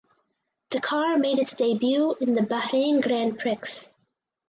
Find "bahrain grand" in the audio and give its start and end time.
2.41-3.37